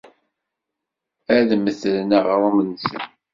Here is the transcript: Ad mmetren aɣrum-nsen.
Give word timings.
Ad 1.37 1.49
mmetren 1.59 2.09
aɣrum-nsen. 2.17 3.01